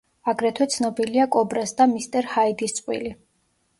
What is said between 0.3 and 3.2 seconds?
აგრეთვე ცნობილია კობრას და მისტერ ჰაიდის წყვილი.